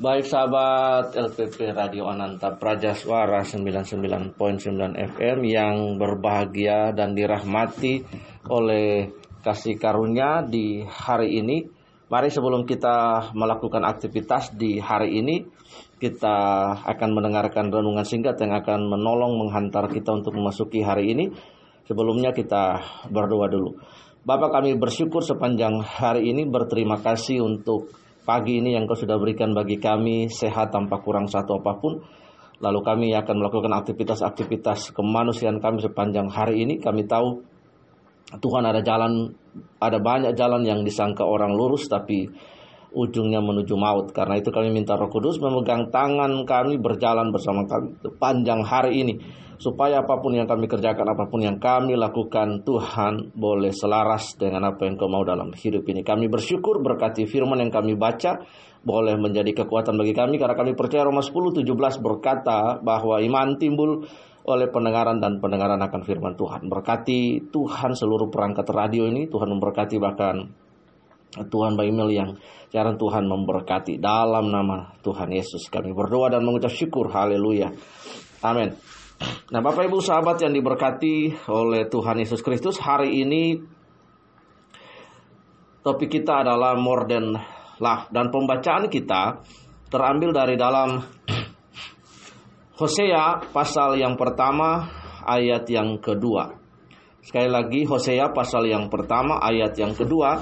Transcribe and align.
Baik 0.00 0.32
sahabat 0.32 1.12
LPP 1.12 1.76
Radio 1.76 2.08
Ananta 2.08 2.56
Praja 2.56 2.96
Suara 2.96 3.44
99.9 3.44 4.32
FM 4.96 5.38
yang 5.44 6.00
berbahagia 6.00 6.96
dan 6.96 7.12
dirahmati 7.12 8.00
oleh 8.48 9.12
kasih 9.44 9.76
karunia 9.76 10.40
di 10.40 10.80
hari 10.88 11.44
ini. 11.44 11.68
Mari 12.08 12.32
sebelum 12.32 12.64
kita 12.64 13.28
melakukan 13.36 13.84
aktivitas 13.84 14.56
di 14.56 14.80
hari 14.80 15.20
ini, 15.20 15.44
kita 16.00 16.36
akan 16.80 17.10
mendengarkan 17.12 17.68
renungan 17.68 18.08
singkat 18.08 18.40
yang 18.40 18.56
akan 18.56 18.88
menolong 18.88 19.36
menghantar 19.36 19.84
kita 19.92 20.16
untuk 20.16 20.32
memasuki 20.32 20.80
hari 20.80 21.12
ini. 21.12 21.28
Sebelumnya 21.84 22.32
kita 22.32 22.80
berdoa 23.12 23.52
dulu. 23.52 23.76
Bapak 24.24 24.48
kami 24.48 24.80
bersyukur 24.80 25.20
sepanjang 25.20 25.76
hari 25.84 26.32
ini 26.32 26.48
berterima 26.48 26.96
kasih 27.04 27.44
untuk 27.44 27.92
pagi 28.22 28.60
ini 28.60 28.76
yang 28.76 28.84
kau 28.84 28.98
sudah 28.98 29.16
berikan 29.16 29.56
bagi 29.56 29.80
kami 29.80 30.28
sehat 30.28 30.72
tanpa 30.72 31.00
kurang 31.00 31.26
satu 31.26 31.60
apa 31.60 31.72
pun. 31.80 32.00
Lalu 32.60 32.80
kami 32.84 33.06
akan 33.16 33.40
melakukan 33.40 33.72
aktivitas-aktivitas 33.72 34.92
kemanusiaan 34.92 35.64
kami 35.64 35.80
sepanjang 35.80 36.28
hari 36.28 36.68
ini. 36.68 36.76
Kami 36.76 37.08
tahu 37.08 37.40
Tuhan 38.36 38.62
ada 38.68 38.84
jalan, 38.84 39.32
ada 39.80 39.98
banyak 39.98 40.36
jalan 40.36 40.62
yang 40.62 40.84
disangka 40.84 41.24
orang 41.24 41.56
lurus 41.56 41.88
tapi 41.88 42.28
ujungnya 42.94 43.38
menuju 43.42 43.74
maut. 43.78 44.10
Karena 44.10 44.38
itu 44.38 44.50
kami 44.50 44.70
minta 44.74 44.98
Roh 44.98 45.10
Kudus 45.10 45.38
memegang 45.38 45.90
tangan 45.90 46.46
kami 46.46 46.78
berjalan 46.78 47.30
bersama 47.30 47.66
kami 47.66 47.96
sepanjang 48.02 48.60
hari 48.66 49.02
ini 49.02 49.14
supaya 49.60 50.00
apa 50.00 50.16
pun 50.24 50.32
yang 50.32 50.48
kami 50.48 50.64
kerjakan, 50.64 51.04
apa 51.04 51.28
pun 51.28 51.44
yang 51.44 51.60
kami 51.60 51.92
lakukan, 51.92 52.64
Tuhan 52.64 53.36
boleh 53.36 53.76
selaras 53.76 54.32
dengan 54.40 54.72
apa 54.72 54.88
yang 54.88 54.96
kau 54.96 55.12
mau 55.12 55.20
dalam 55.20 55.52
hidup 55.52 55.84
ini. 55.84 56.00
Kami 56.00 56.32
bersyukur 56.32 56.80
berkati 56.80 57.28
firman 57.28 57.60
yang 57.60 57.68
kami 57.68 57.92
baca, 57.92 58.40
boleh 58.80 59.20
menjadi 59.20 59.52
kekuatan 59.52 60.00
bagi 60.00 60.16
kami, 60.16 60.40
karena 60.40 60.56
kami 60.56 60.72
percaya 60.72 61.04
Roma 61.04 61.20
10, 61.20 61.60
17 61.60 62.00
berkata 62.00 62.80
bahwa 62.80 63.20
iman 63.20 63.60
timbul 63.60 64.08
oleh 64.48 64.72
pendengaran 64.72 65.20
dan 65.20 65.36
pendengaran 65.44 65.84
akan 65.84 66.08
firman 66.08 66.32
Tuhan. 66.40 66.64
Berkati 66.64 67.52
Tuhan 67.52 67.92
seluruh 67.92 68.32
perangkat 68.32 68.64
radio 68.72 69.04
ini, 69.04 69.28
Tuhan 69.28 69.52
memberkati 69.52 70.00
bahkan 70.00 70.48
Tuhan 71.30 71.78
Mbak 71.78 71.86
Emil 71.86 72.10
yang 72.10 72.30
jarang 72.74 72.98
Tuhan 72.98 73.26
memberkati. 73.26 74.02
Dalam 74.02 74.50
nama 74.50 74.90
Tuhan 75.02 75.30
Yesus 75.30 75.70
kami 75.70 75.94
berdoa 75.94 76.34
dan 76.34 76.42
mengucap 76.42 76.74
syukur. 76.74 77.10
Haleluya. 77.10 77.70
Amin. 78.42 78.74
Nah, 79.52 79.60
Bapak 79.60 79.86
Ibu 79.86 80.00
sahabat 80.00 80.40
yang 80.40 80.56
diberkati 80.56 81.46
oleh 81.52 81.84
Tuhan 81.92 82.16
Yesus 82.24 82.40
Kristus, 82.40 82.80
hari 82.80 83.20
ini 83.20 83.60
topik 85.84 86.08
kita 86.08 86.40
adalah 86.40 86.72
more 86.74 87.04
than 87.04 87.36
love. 87.78 88.08
Dan 88.08 88.32
pembacaan 88.32 88.88
kita 88.88 89.44
terambil 89.92 90.32
dari 90.32 90.56
dalam 90.56 91.04
Hosea 92.80 93.52
pasal 93.52 94.00
yang 94.00 94.16
pertama 94.16 94.88
ayat 95.28 95.68
yang 95.68 96.00
kedua. 96.00 96.56
Sekali 97.20 97.52
lagi 97.52 97.84
Hosea 97.84 98.32
pasal 98.32 98.72
yang 98.72 98.88
pertama 98.88 99.36
ayat 99.44 99.76
yang 99.76 99.92
kedua 99.92 100.40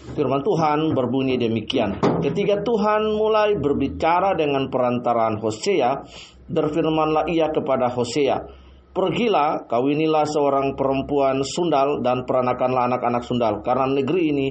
Firman 0.00 0.40
Tuhan 0.40 0.96
berbunyi 0.96 1.36
demikian. 1.36 2.00
Ketika 2.24 2.64
Tuhan 2.64 3.14
mulai 3.14 3.56
berbicara 3.60 4.32
dengan 4.32 4.72
perantaraan 4.72 5.38
Hosea 5.38 6.02
Berfirmanlah 6.50 7.30
ia 7.30 7.52
kepada 7.52 7.92
Hosea 7.92 8.42
Pergilah 8.90 9.70
kawinilah 9.70 10.26
seorang 10.26 10.74
perempuan 10.74 11.46
sundal 11.46 12.02
Dan 12.02 12.26
peranakanlah 12.26 12.90
anak-anak 12.90 13.22
sundal 13.22 13.62
Karena 13.62 13.86
negeri 13.86 14.22
ini 14.34 14.48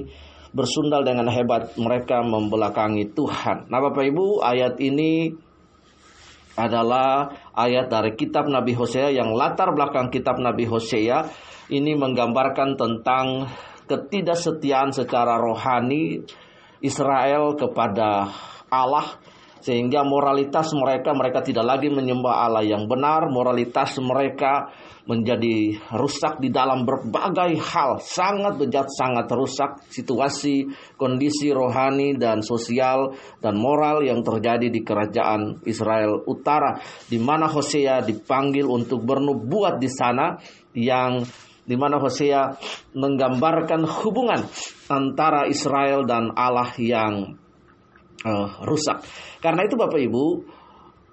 bersundal 0.54 1.04
dengan 1.04 1.28
hebat 1.28 1.76
Mereka 1.76 2.24
membelakangi 2.24 3.10
Tuhan. 3.12 3.68
Nah 3.68 3.78
Bapak 3.84 4.06
Ibu 4.06 4.42
ayat 4.42 4.78
ini 4.82 5.30
adalah 6.58 7.30
ayat 7.56 7.88
dari 7.88 8.12
kitab 8.18 8.50
Nabi 8.50 8.74
Hosea 8.74 9.08
yang 9.08 9.32
latar 9.32 9.72
belakang 9.72 10.12
kitab 10.12 10.36
Nabi 10.36 10.68
Hosea. 10.68 11.24
Ini 11.70 11.94
menggambarkan 11.94 12.74
tentang 12.74 13.46
ketidaksetiaan 13.90 14.94
secara 14.94 15.34
rohani 15.42 16.22
Israel 16.78 17.58
kepada 17.58 18.30
Allah 18.70 19.18
sehingga 19.60 20.00
moralitas 20.08 20.72
mereka 20.72 21.12
mereka 21.12 21.44
tidak 21.44 21.68
lagi 21.68 21.92
menyembah 21.92 22.48
Allah 22.48 22.64
yang 22.64 22.88
benar. 22.88 23.28
Moralitas 23.28 24.00
mereka 24.00 24.72
menjadi 25.04 25.76
rusak 25.92 26.40
di 26.40 26.48
dalam 26.48 26.88
berbagai 26.88 27.60
hal. 27.60 28.00
Sangat 28.00 28.56
bejat 28.56 28.88
sangat 28.88 29.28
rusak 29.28 29.84
situasi 29.92 30.64
kondisi 30.96 31.52
rohani 31.52 32.16
dan 32.16 32.40
sosial 32.40 33.12
dan 33.44 33.60
moral 33.60 34.00
yang 34.00 34.24
terjadi 34.24 34.72
di 34.72 34.80
kerajaan 34.80 35.60
Israel 35.68 36.24
Utara 36.24 36.80
di 37.12 37.20
mana 37.20 37.44
Hosea 37.44 38.00
dipanggil 38.00 38.64
untuk 38.64 39.04
bernubuat 39.04 39.76
di 39.76 39.90
sana 39.92 40.40
yang 40.72 41.20
di 41.70 41.78
mana 41.78 42.02
Hosea 42.02 42.58
menggambarkan 42.98 43.86
hubungan 43.86 44.42
antara 44.90 45.46
Israel 45.46 46.02
dan 46.02 46.34
Allah 46.34 46.74
yang 46.82 47.38
uh, 48.26 48.48
rusak. 48.66 49.06
Karena 49.38 49.62
itu 49.62 49.78
Bapak 49.78 50.02
Ibu, 50.02 50.24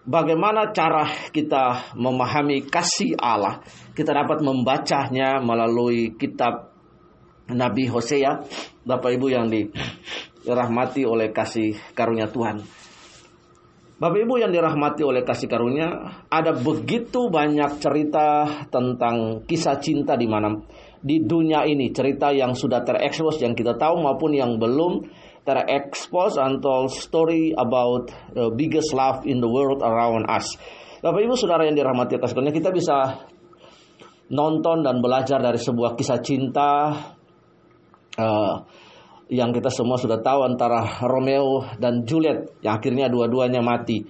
bagaimana 0.09 0.73
cara 0.73 1.05
kita 1.29 1.93
memahami 1.93 2.65
kasih 2.65 3.13
Allah? 3.21 3.61
Kita 3.93 4.17
dapat 4.17 4.41
membacanya 4.41 5.37
melalui 5.45 6.17
kitab 6.17 6.73
Nabi 7.53 7.85
Hosea, 7.85 8.41
Bapak 8.81 9.13
Ibu 9.13 9.29
yang 9.29 9.53
dirahmati 9.53 11.05
oleh 11.05 11.29
kasih 11.29 11.77
karunia 11.93 12.33
Tuhan. 12.33 12.65
Bapak 13.97 14.29
Ibu 14.29 14.37
yang 14.37 14.53
dirahmati 14.53 15.01
oleh 15.01 15.25
kasih 15.25 15.49
karunia, 15.49 15.89
ada 16.29 16.53
begitu 16.53 17.33
banyak 17.33 17.81
cerita 17.81 18.45
tentang 18.69 19.41
kisah 19.49 19.81
cinta 19.81 20.13
di 20.13 20.29
mana 20.29 20.53
di 21.01 21.25
dunia 21.25 21.65
ini, 21.65 21.89
cerita 21.89 22.29
yang 22.29 22.53
sudah 22.53 22.85
terekspos 22.85 23.41
yang 23.41 23.57
kita 23.57 23.73
tahu 23.73 23.97
maupun 23.97 24.37
yang 24.37 24.61
belum 24.61 25.01
terekspos 25.41 26.37
untold 26.37 26.93
story 26.93 27.57
about 27.57 28.13
the 28.37 28.53
biggest 28.53 28.93
love 28.93 29.25
in 29.25 29.41
the 29.41 29.49
world 29.49 29.81
around 29.81 30.29
us. 30.29 30.45
Bapak 31.01 31.17
Ibu 31.17 31.33
Saudara 31.33 31.65
yang 31.65 31.73
dirahmati 31.73 32.21
kasih 32.21 32.37
karunia, 32.37 32.53
kita 32.53 32.69
bisa 32.69 33.25
nonton 34.29 34.85
dan 34.85 35.01
belajar 35.01 35.41
dari 35.41 35.57
sebuah 35.57 35.97
kisah 35.97 36.21
cinta 36.21 36.93
uh, 38.13 38.55
yang 39.27 39.51
kita 39.51 39.67
semua 39.67 39.99
sudah 39.99 40.23
tahu 40.23 40.47
antara 40.47 41.03
Romeo 41.03 41.67
dan 41.79 42.07
Juliet 42.07 42.59
yang 42.63 42.79
akhirnya 42.79 43.11
dua-duanya 43.11 43.59
mati 43.59 44.03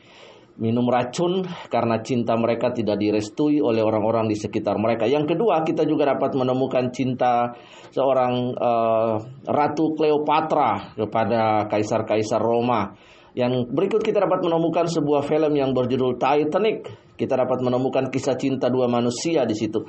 minum 0.58 0.90
racun 0.90 1.46
karena 1.70 2.02
cinta 2.02 2.34
mereka 2.34 2.74
tidak 2.74 2.98
direstui 2.98 3.62
oleh 3.62 3.86
orang-orang 3.86 4.26
di 4.26 4.34
sekitar 4.34 4.82
mereka. 4.82 5.06
Yang 5.06 5.38
kedua, 5.38 5.62
kita 5.62 5.86
juga 5.86 6.18
dapat 6.18 6.34
menemukan 6.34 6.90
cinta 6.90 7.54
seorang 7.94 8.58
uh, 8.58 9.16
Ratu 9.46 9.94
Cleopatra 9.94 10.98
kepada 10.98 11.70
kaisar-kaisar 11.70 12.42
Roma. 12.42 12.90
Yang 13.38 13.70
berikut 13.70 14.02
kita 14.02 14.18
dapat 14.18 14.42
menemukan 14.42 14.90
sebuah 14.90 15.22
film 15.30 15.54
yang 15.54 15.78
berjudul 15.78 16.18
Titanic. 16.18 16.90
Kita 17.14 17.38
dapat 17.38 17.62
menemukan 17.62 18.10
kisah 18.10 18.34
cinta 18.34 18.70
dua 18.70 18.90
manusia 18.90 19.46
di 19.46 19.54
situ. 19.54 19.86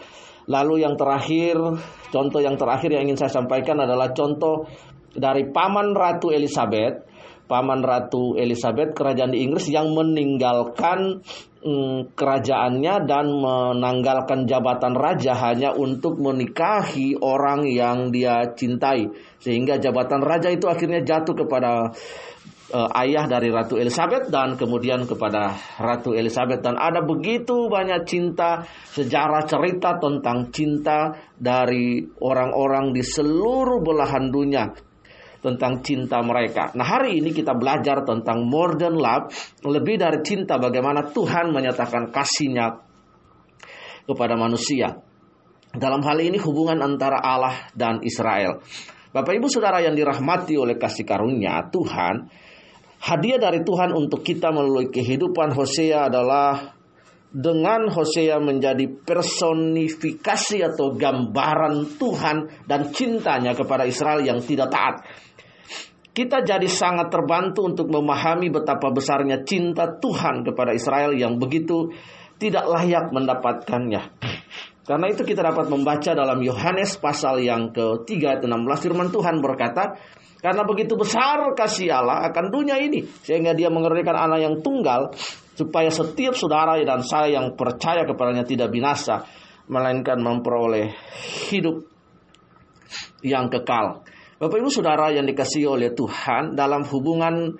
Lalu 0.48 0.84
yang 0.84 0.96
terakhir, 1.00 1.56
contoh 2.12 2.40
yang 2.44 2.60
terakhir 2.60 2.92
yang 2.92 3.08
ingin 3.08 3.20
saya 3.20 3.32
sampaikan 3.32 3.80
adalah 3.80 4.12
contoh 4.12 4.68
dari 5.14 5.48
paman 5.48 5.96
Ratu 5.96 6.28
Elizabeth, 6.34 7.08
paman 7.48 7.80
Ratu 7.80 8.36
Elizabeth 8.36 8.92
kerajaan 8.92 9.32
di 9.32 9.42
Inggris 9.42 9.72
yang 9.72 9.91
meninggalkan 9.96 11.24
mm, 11.64 12.12
kerajaannya 12.12 12.94
dan 13.08 13.26
menanggalkan 13.32 14.44
jabatan 14.44 14.94
raja 14.94 15.32
hanya 15.48 15.72
untuk 15.72 16.20
menikahi 16.20 17.16
orang 17.19 17.64
yang 17.66 18.12
dia 18.12 18.52
cintai. 18.52 19.08
Sehingga 19.41 19.80
jabatan 19.80 20.20
raja 20.20 20.52
itu 20.52 20.69
akhirnya 20.69 21.00
jatuh 21.00 21.34
kepada 21.34 21.88
uh, 22.75 22.88
ayah 23.00 23.25
dari 23.25 23.48
Ratu 23.48 23.80
Elizabeth 23.80 24.28
dan 24.28 24.60
kemudian 24.60 25.08
kepada 25.08 25.56
Ratu 25.81 26.12
Elizabeth. 26.12 26.60
Dan 26.60 26.76
ada 26.76 27.00
begitu 27.00 27.72
banyak 27.72 28.05
cinta 28.05 28.66
sejarah 28.93 29.49
cerita 29.49 29.96
tentang 29.96 30.52
cinta 30.52 31.16
dari 31.32 32.05
orang-orang 32.20 32.93
di 32.93 33.00
seluruh 33.00 33.81
belahan 33.81 34.28
dunia 34.28 34.88
tentang 35.38 35.81
cinta 35.87 36.19
mereka. 36.20 36.75
Nah, 36.75 36.87
hari 36.87 37.23
ini 37.23 37.31
kita 37.31 37.55
belajar 37.55 38.02
tentang 38.02 38.46
more 38.46 38.75
than 38.75 38.99
love, 38.99 39.31
lebih 39.62 39.99
dari 39.99 40.19
cinta 40.26 40.58
bagaimana 40.58 41.14
Tuhan 41.14 41.55
menyatakan 41.55 42.11
kasihnya 42.11 42.82
kepada 44.08 44.35
manusia. 44.35 44.99
Dalam 45.69 46.00
hal 46.00 46.19
ini 46.19 46.40
hubungan 46.40 46.81
antara 46.81 47.20
Allah 47.20 47.70
dan 47.76 48.00
Israel. 48.00 48.64
Bapak 49.12 49.37
Ibu 49.37 49.49
Saudara 49.52 49.85
yang 49.85 49.93
dirahmati 49.93 50.56
oleh 50.56 50.81
kasih 50.81 51.05
karunia 51.05 51.64
Tuhan, 51.69 52.29
hadiah 53.05 53.41
dari 53.41 53.61
Tuhan 53.64 53.93
untuk 53.93 54.25
kita 54.25 54.49
melalui 54.52 54.88
kehidupan 54.88 55.52
Hosea 55.52 56.08
adalah 56.08 56.79
dengan 57.29 57.93
Hosea 57.93 58.41
menjadi 58.41 58.88
personifikasi 58.88 60.64
atau 60.64 60.96
gambaran 60.96 62.00
Tuhan 62.00 62.64
dan 62.64 62.88
cintanya 62.88 63.52
kepada 63.52 63.84
Israel 63.84 64.25
yang 64.25 64.41
tidak 64.41 64.73
taat. 64.73 65.05
Kita 66.19 66.43
jadi 66.43 66.67
sangat 66.67 67.15
terbantu 67.15 67.70
untuk 67.70 67.87
memahami 67.94 68.50
betapa 68.50 68.91
besarnya 68.91 69.47
cinta 69.47 69.87
Tuhan 69.87 70.43
kepada 70.43 70.75
Israel 70.75 71.15
yang 71.15 71.38
begitu 71.38 71.94
tidak 72.43 72.67
layak 72.67 73.15
mendapatkannya. 73.15 74.03
Karena 74.82 75.06
itu 75.06 75.23
kita 75.23 75.47
dapat 75.47 75.70
membaca 75.70 76.11
dalam 76.19 76.43
Yohanes 76.43 76.99
pasal 76.99 77.38
yang 77.47 77.70
ke-3 77.70 78.43
16 78.43 78.50
firman 78.82 79.15
Tuhan 79.15 79.38
berkata, 79.38 79.94
karena 80.43 80.67
begitu 80.67 80.99
besar 80.99 81.55
kasih 81.55 81.94
Allah 81.94 82.26
akan 82.26 82.50
dunia 82.50 82.82
ini 82.82 83.06
sehingga 83.23 83.55
dia 83.55 83.70
mengerjakan 83.70 84.17
anak 84.19 84.41
yang 84.43 84.55
tunggal 84.59 85.15
supaya 85.55 85.91
setiap 85.91 86.35
saudara 86.35 86.79
dan 86.82 87.06
saya 87.06 87.38
yang 87.38 87.55
percaya 87.55 88.03
kepadanya 88.03 88.43
tidak 88.43 88.75
binasa 88.75 89.23
melainkan 89.70 90.19
memperoleh 90.19 90.94
hidup 91.53 91.87
yang 93.23 93.47
kekal. 93.47 94.03
Bapak 94.38 94.55
Ibu 94.62 94.70
Saudara 94.70 95.11
yang 95.11 95.26
dikasihi 95.26 95.67
oleh 95.67 95.90
Tuhan 95.99 96.55
dalam 96.55 96.87
hubungan 96.87 97.58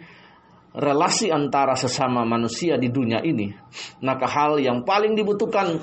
relasi 0.79 1.27
antara 1.27 1.75
sesama 1.75 2.23
manusia 2.23 2.79
di 2.79 2.87
dunia 2.87 3.19
ini, 3.19 3.51
maka 4.07 4.31
hal 4.31 4.63
yang 4.63 4.87
paling 4.87 5.19
dibutuhkan 5.19 5.75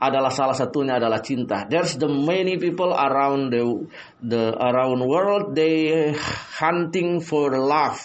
adalah 0.00 0.32
salah 0.32 0.56
satunya 0.56 0.96
adalah 0.96 1.20
cinta. 1.20 1.68
There's 1.68 2.00
the 2.00 2.08
many 2.08 2.56
people 2.56 2.88
around 2.88 3.52
the 3.52 3.84
the 4.24 4.56
around 4.56 5.04
world 5.04 5.52
they 5.52 6.08
hunting 6.56 7.20
for 7.20 7.52
love. 7.60 8.00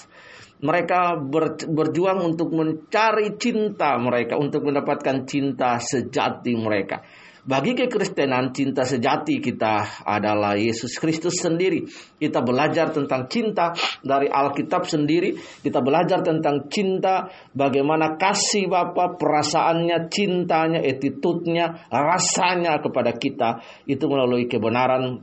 Mereka 0.59 1.15
ber, 1.31 1.55
berjuang 1.71 2.19
untuk 2.19 2.51
mencari 2.51 3.39
cinta 3.39 3.95
mereka, 3.95 4.35
untuk 4.35 4.67
mendapatkan 4.67 5.23
cinta 5.23 5.79
sejati 5.79 6.51
mereka. 6.59 6.99
Bagi 7.45 7.77
kekristenan 7.77 8.57
cinta 8.57 8.81
sejati 8.81 9.37
kita 9.37 10.01
adalah 10.01 10.57
Yesus 10.57 10.97
Kristus 10.97 11.37
sendiri. 11.37 11.85
Kita 12.17 12.41
belajar 12.41 12.89
tentang 12.89 13.29
cinta 13.29 13.69
dari 14.01 14.25
Alkitab 14.25 14.89
sendiri. 14.89 15.37
Kita 15.61 15.77
belajar 15.85 16.25
tentang 16.25 16.65
cinta, 16.73 17.29
bagaimana 17.53 18.17
kasih 18.17 18.65
Bapa, 18.65 19.13
perasaannya, 19.13 20.09
cintanya, 20.09 20.81
attitude-nya, 20.81 21.85
rasanya 21.93 22.81
kepada 22.81 23.13
kita. 23.13 23.61
Itu 23.85 24.09
melalui 24.09 24.49
kebenaran 24.49 25.21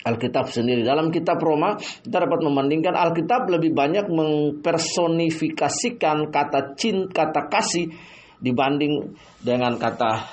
Alkitab 0.00 0.48
sendiri. 0.48 0.80
Dalam 0.80 1.12
kitab 1.12 1.44
Roma, 1.44 1.76
kita 1.76 2.24
dapat 2.24 2.40
membandingkan 2.40 2.96
Alkitab 2.96 3.52
lebih 3.52 3.76
banyak 3.76 4.08
mempersonifikasikan 4.08 6.32
kata 6.32 6.72
cinta, 6.72 7.28
kata 7.28 7.52
kasih 7.52 7.92
dibanding 8.40 9.12
dengan 9.40 9.80
kata 9.80 10.28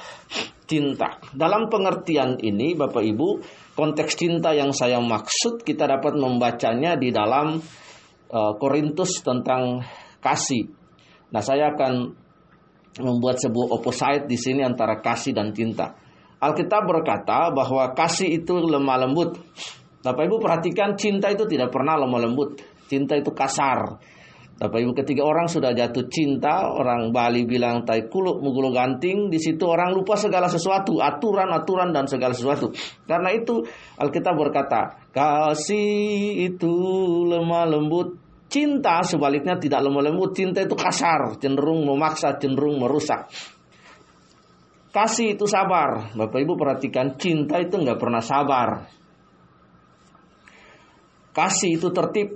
cinta. 0.72 1.20
Dalam 1.36 1.68
pengertian 1.68 2.40
ini, 2.40 2.72
Bapak 2.72 3.04
Ibu, 3.04 3.44
konteks 3.76 4.16
cinta 4.16 4.56
yang 4.56 4.72
saya 4.72 5.04
maksud 5.04 5.68
kita 5.68 5.84
dapat 5.84 6.16
membacanya 6.16 6.96
di 6.96 7.12
dalam 7.12 7.60
uh, 8.32 8.54
Korintus 8.56 9.20
tentang 9.20 9.84
kasih. 10.24 10.72
Nah, 11.36 11.44
saya 11.44 11.76
akan 11.76 12.16
membuat 13.04 13.44
sebuah 13.44 13.76
opposite 13.76 14.32
di 14.32 14.40
sini 14.40 14.64
antara 14.64 15.04
kasih 15.04 15.36
dan 15.36 15.52
cinta. 15.52 15.92
Alkitab 16.40 16.88
berkata 16.88 17.52
bahwa 17.52 17.92
kasih 17.92 18.32
itu 18.42 18.56
lemah 18.56 19.08
lembut. 19.08 19.38
Bapak 20.02 20.24
Ibu 20.26 20.42
perhatikan 20.42 20.98
cinta 20.98 21.30
itu 21.30 21.46
tidak 21.46 21.70
pernah 21.70 22.00
lemah 22.00 22.20
lembut. 22.26 22.58
Cinta 22.90 23.14
itu 23.14 23.30
kasar. 23.36 24.02
Bapak 24.62 24.78
Ibu 24.78 24.94
ketiga 24.94 25.26
orang 25.26 25.50
sudah 25.50 25.74
jatuh 25.74 26.06
cinta, 26.06 26.70
orang 26.70 27.10
Bali 27.10 27.50
bilang 27.50 27.82
tai 27.82 28.06
kuluk 28.06 28.46
mugulu 28.46 28.70
ganting, 28.70 29.34
di 29.34 29.42
situ 29.42 29.66
orang 29.66 29.90
lupa 29.90 30.14
segala 30.14 30.46
sesuatu, 30.46 31.02
aturan-aturan 31.02 31.90
dan 31.90 32.06
segala 32.06 32.38
sesuatu. 32.38 32.70
Karena 33.10 33.34
itu 33.34 33.66
Alkitab 33.98 34.38
berkata, 34.38 35.10
kasih 35.10 36.46
itu 36.46 36.70
lemah 37.26 37.74
lembut, 37.74 38.22
cinta 38.54 39.02
sebaliknya 39.02 39.58
tidak 39.58 39.82
lemah 39.82 40.14
lembut, 40.14 40.38
cinta 40.38 40.62
itu 40.62 40.78
kasar, 40.78 41.42
cenderung 41.42 41.82
memaksa, 41.82 42.38
cenderung 42.38 42.78
merusak. 42.78 43.34
Kasih 44.94 45.42
itu 45.42 45.50
sabar. 45.50 46.14
Bapak 46.14 46.38
Ibu 46.38 46.54
perhatikan 46.54 47.18
cinta 47.18 47.58
itu 47.58 47.82
nggak 47.82 47.98
pernah 47.98 48.22
sabar. 48.22 48.86
Kasih 51.34 51.82
itu 51.82 51.90
tertib, 51.90 52.30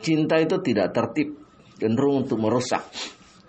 cinta 0.00 0.40
itu 0.40 0.56
tidak 0.64 0.96
tertib 0.96 1.41
cenderung 1.82 2.24
untuk 2.24 2.38
merusak. 2.38 2.86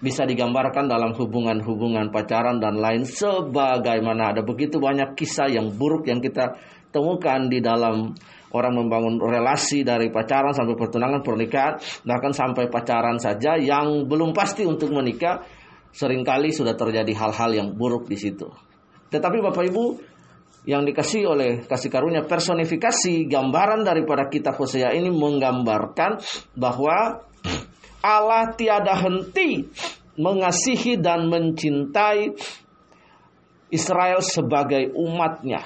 Bisa 0.04 0.28
digambarkan 0.28 0.90
dalam 0.90 1.16
hubungan-hubungan 1.16 2.12
pacaran 2.12 2.60
dan 2.60 2.82
lain 2.82 3.08
sebagaimana 3.08 4.36
ada 4.36 4.42
begitu 4.44 4.82
banyak 4.82 5.16
kisah 5.16 5.48
yang 5.48 5.72
buruk 5.72 6.10
yang 6.10 6.20
kita 6.20 6.60
temukan 6.92 7.48
di 7.48 7.64
dalam 7.64 8.12
orang 8.54 8.74
membangun 8.78 9.18
relasi 9.18 9.82
dari 9.82 10.14
pacaran 10.14 10.54
sampai 10.54 10.78
pertunangan 10.78 11.26
pernikahan 11.26 11.80
bahkan 12.06 12.36
sampai 12.36 12.70
pacaran 12.70 13.18
saja 13.18 13.58
yang 13.58 14.06
belum 14.06 14.36
pasti 14.36 14.68
untuk 14.68 14.94
menikah 14.94 15.42
sering 15.94 16.22
kali 16.26 16.54
sudah 16.54 16.78
terjadi 16.78 17.14
hal-hal 17.18 17.52
yang 17.54 17.70
buruk 17.74 18.10
di 18.10 18.18
situ. 18.18 18.50
Tetapi 19.10 19.38
Bapak 19.42 19.66
Ibu 19.70 19.86
yang 20.64 20.88
dikasih 20.88 21.28
oleh 21.28 21.50
kasih 21.68 21.92
karunia 21.92 22.24
personifikasi 22.24 23.28
gambaran 23.28 23.84
daripada 23.84 24.32
kitab 24.32 24.56
Hosea 24.56 24.96
ini 24.96 25.12
menggambarkan 25.12 26.24
bahwa 26.56 27.28
Allah 28.04 28.52
tiada 28.60 29.00
henti 29.00 29.64
mengasihi 30.20 31.00
dan 31.00 31.32
mencintai 31.32 32.36
Israel 33.74 34.22
sebagai 34.22 34.92
umatnya. 34.94 35.64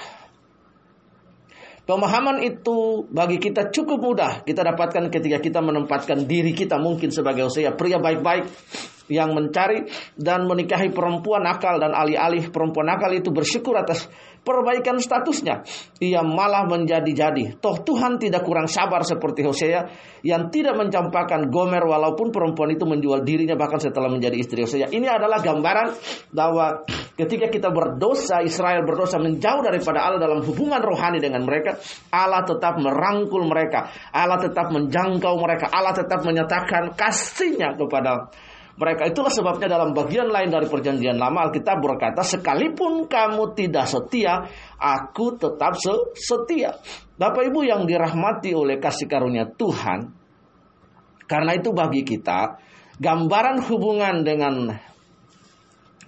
Pemahaman 1.87 2.43
itu 2.43 3.07
bagi 3.07 3.39
kita 3.39 3.71
cukup 3.71 3.99
mudah 4.03 4.33
kita 4.43 4.59
dapatkan 4.59 5.07
ketika 5.07 5.39
kita 5.39 5.63
menempatkan 5.63 6.27
diri 6.27 6.51
kita 6.51 6.75
mungkin 6.75 7.15
sebagai 7.15 7.47
usia 7.47 7.71
pria 7.71 7.95
baik-baik 7.95 8.43
yang 9.07 9.31
mencari 9.35 9.87
dan 10.15 10.47
menikahi 10.47 10.91
perempuan 10.91 11.43
nakal 11.43 11.79
dan 11.79 11.95
alih-alih 11.95 12.51
perempuan 12.51 12.91
nakal 12.91 13.11
itu 13.15 13.31
bersyukur 13.31 13.75
atas 13.75 14.07
perbaikan 14.47 14.95
statusnya. 15.03 15.67
Ia 15.99 16.23
malah 16.23 16.63
menjadi-jadi. 16.71 17.59
Toh 17.59 17.83
Tuhan 17.83 18.15
tidak 18.15 18.47
kurang 18.47 18.71
sabar 18.71 19.03
seperti 19.03 19.43
Hosea 19.43 19.91
yang 20.23 20.47
tidak 20.47 20.79
mencampakkan 20.79 21.51
Gomer 21.51 21.83
walaupun 21.83 22.31
perempuan 22.31 22.71
itu 22.71 22.87
menjual 22.87 23.27
dirinya 23.27 23.59
bahkan 23.59 23.83
setelah 23.83 24.07
menjadi 24.07 24.39
istri 24.39 24.63
Hosea. 24.63 24.87
Ini 24.87 25.03
adalah 25.11 25.43
gambaran 25.43 25.87
bahwa 26.31 26.87
ketika 27.19 27.51
kita 27.51 27.69
berdosa, 27.75 28.39
Israel 28.39 28.87
berdosa 28.87 29.19
menjauh 29.19 29.59
daripada 29.59 30.07
Allah 30.07 30.23
dalam 30.23 30.39
hubungan 30.39 30.79
rohani 30.79 31.19
dengan 31.19 31.43
mereka, 31.43 31.75
Allah 32.15 32.47
tetap 32.47 32.79
merangkul 32.79 33.43
mereka. 33.43 33.91
Allah 34.15 34.39
tetap 34.39 34.71
menjangkau 34.71 35.35
mereka. 35.43 35.67
Allah 35.75 35.91
tetap 35.91 36.23
menyatakan 36.23 36.95
kasihnya 36.95 37.75
kepada 37.75 38.31
mereka 38.77 39.09
itulah 39.09 39.33
sebabnya 39.33 39.65
dalam 39.65 39.89
bagian 39.97 40.29
lain 40.29 40.53
dari 40.53 40.69
perjanjian 40.69 41.17
lama 41.17 41.49
Alkitab 41.49 41.81
berkata 41.81 42.21
sekalipun 42.21 43.09
kamu 43.09 43.57
tidak 43.57 43.89
setia, 43.89 44.45
aku 44.77 45.33
tetap 45.33 45.81
setia. 46.13 46.77
Bapak 47.17 47.49
Ibu 47.49 47.65
yang 47.65 47.89
dirahmati 47.89 48.53
oleh 48.53 48.77
kasih 48.77 49.09
karunia 49.09 49.49
Tuhan, 49.49 50.13
karena 51.25 51.51
itu 51.57 51.73
bagi 51.73 52.05
kita 52.05 52.61
gambaran 53.01 53.65
hubungan 53.65 54.21
dengan 54.21 54.69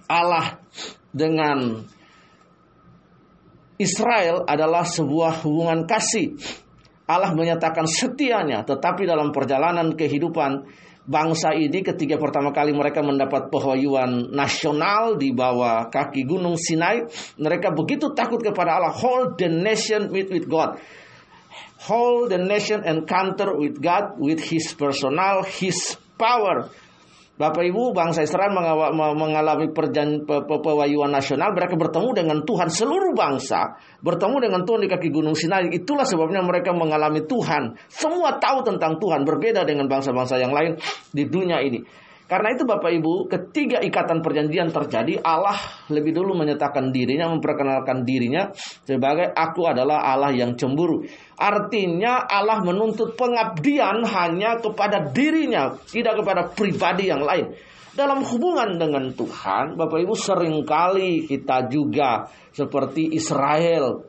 Allah 0.06 0.62
dengan 1.10 1.82
Israel 3.82 4.46
adalah 4.46 4.86
sebuah 4.86 5.42
hubungan 5.42 5.90
kasih. 5.90 6.38
Allah 7.10 7.34
menyatakan 7.34 7.90
setianya, 7.90 8.62
tetapi 8.62 9.02
dalam 9.02 9.34
perjalanan 9.34 9.98
kehidupan 9.98 10.70
bangsa 11.10 11.50
ini 11.58 11.82
ketika 11.82 12.14
pertama 12.14 12.54
kali 12.54 12.70
mereka 12.70 13.02
mendapat 13.02 13.50
pewahyuan 13.50 14.30
nasional 14.30 15.18
di 15.18 15.34
bawah 15.34 15.90
kaki 15.90 16.22
gunung 16.22 16.54
Sinai, 16.54 17.02
mereka 17.34 17.74
begitu 17.74 18.14
takut 18.14 18.38
kepada 18.38 18.78
Allah. 18.78 18.94
Hold 18.94 19.34
the 19.34 19.50
nation 19.50 20.14
meet 20.14 20.30
with 20.30 20.46
God. 20.46 20.78
Hold 21.90 22.30
the 22.30 22.38
nation 22.38 22.86
encounter 22.86 23.58
with 23.58 23.82
God, 23.82 24.22
with 24.22 24.38
His 24.38 24.70
personal, 24.78 25.42
His 25.42 25.98
power. 26.14 26.70
Bapak 27.40 27.64
Ibu, 27.64 27.96
bangsa 27.96 28.20
Israel 28.20 28.52
mengalami 29.16 29.72
perjan, 29.72 30.28
pewahyuan 30.28 31.08
nasional, 31.08 31.56
mereka 31.56 31.72
bertemu 31.72 32.12
dengan 32.12 32.38
Tuhan 32.44 32.68
seluruh 32.68 33.16
bangsa, 33.16 33.80
bertemu 34.04 34.36
dengan 34.44 34.60
Tuhan 34.68 34.84
di 34.84 34.88
kaki 34.92 35.08
Gunung 35.08 35.32
Sinai. 35.32 35.72
Itulah 35.72 36.04
sebabnya 36.04 36.44
mereka 36.44 36.76
mengalami 36.76 37.24
Tuhan. 37.24 37.80
Semua 37.88 38.36
tahu 38.36 38.60
tentang 38.68 39.00
Tuhan, 39.00 39.24
berbeda 39.24 39.64
dengan 39.64 39.88
bangsa-bangsa 39.88 40.36
yang 40.36 40.52
lain 40.52 40.76
di 41.16 41.24
dunia 41.24 41.64
ini. 41.64 41.80
Karena 42.30 42.54
itu 42.54 42.62
Bapak 42.62 42.94
Ibu, 42.94 43.26
ketiga 43.26 43.82
ikatan 43.82 44.22
perjanjian 44.22 44.70
terjadi, 44.70 45.18
Allah 45.18 45.58
lebih 45.90 46.14
dulu 46.14 46.38
menyatakan 46.38 46.94
dirinya, 46.94 47.26
memperkenalkan 47.26 48.06
dirinya 48.06 48.54
sebagai 48.86 49.34
aku 49.34 49.66
adalah 49.66 50.06
Allah 50.06 50.30
yang 50.30 50.54
cemburu. 50.54 51.02
Artinya 51.34 52.30
Allah 52.30 52.62
menuntut 52.62 53.18
pengabdian 53.18 54.06
hanya 54.06 54.62
kepada 54.62 55.10
dirinya, 55.10 55.74
tidak 55.90 56.22
kepada 56.22 56.54
pribadi 56.54 57.10
yang 57.10 57.26
lain. 57.26 57.50
Dalam 57.98 58.22
hubungan 58.22 58.78
dengan 58.78 59.10
Tuhan, 59.10 59.74
Bapak 59.74 59.98
Ibu 59.98 60.14
sering 60.14 60.62
kali 60.62 61.26
kita 61.26 61.66
juga 61.66 62.30
seperti 62.54 63.10
Israel. 63.10 64.06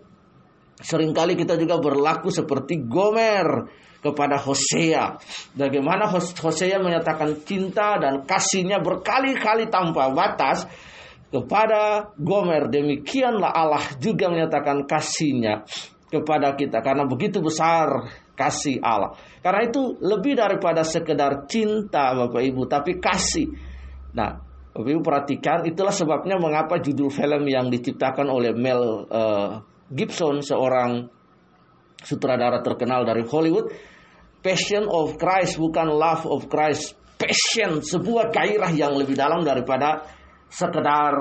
Seringkali 0.77 1.33
kita 1.33 1.57
juga 1.57 1.81
berlaku 1.81 2.29
seperti 2.29 2.85
Gomer 2.85 3.80
kepada 4.01 4.41
Hosea. 4.41 5.21
Bagaimana 5.53 6.09
Hosea 6.09 6.81
menyatakan 6.81 7.45
cinta 7.45 8.01
dan 8.01 8.25
kasihnya 8.25 8.81
berkali-kali 8.81 9.69
tanpa 9.69 10.09
batas 10.09 10.65
kepada 11.29 12.11
Gomer. 12.17 12.67
Demikianlah 12.67 13.53
Allah 13.53 13.85
juga 14.01 14.27
menyatakan 14.27 14.83
kasihnya 14.89 15.63
kepada 16.11 16.59
kita 16.59 16.83
karena 16.83 17.07
begitu 17.07 17.39
besar 17.39 18.11
kasih 18.35 18.81
Allah. 18.81 19.15
Karena 19.39 19.69
itu 19.69 20.01
lebih 20.01 20.33
daripada 20.33 20.81
sekedar 20.81 21.45
cinta 21.45 22.17
Bapak 22.17 22.41
Ibu, 22.41 22.65
tapi 22.65 22.97
kasih. 22.97 23.47
Nah, 24.17 24.41
Bapak 24.73 24.91
Ibu 24.91 25.01
perhatikan 25.05 25.59
itulah 25.63 25.93
sebabnya 25.93 26.41
mengapa 26.41 26.81
judul 26.81 27.13
film 27.13 27.45
yang 27.47 27.69
diciptakan 27.69 28.27
oleh 28.27 28.51
Mel 28.57 29.07
uh, 29.07 29.61
Gibson 29.93 30.41
seorang 30.41 31.20
sutradara 32.01 32.59
terkenal 32.65 33.05
dari 33.05 33.23
Hollywood 33.25 33.71
Passion 34.41 34.89
of 34.89 35.21
Christ 35.21 35.61
bukan 35.61 35.85
Love 35.85 36.25
of 36.25 36.49
Christ 36.49 36.97
Passion 37.21 37.85
sebuah 37.85 38.33
gairah 38.33 38.73
yang 38.73 38.97
lebih 38.97 39.13
dalam 39.13 39.45
daripada 39.45 40.01
sekedar 40.49 41.13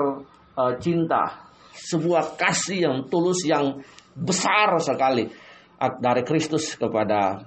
uh, 0.57 0.73
cinta. 0.81 1.53
Sebuah 1.71 2.35
kasih 2.35 2.89
yang 2.89 2.97
tulus 3.07 3.45
yang 3.45 3.79
besar 4.17 4.75
sekali 4.81 5.29
dari 5.77 6.21
Kristus 6.25 6.73
kepada 6.73 7.45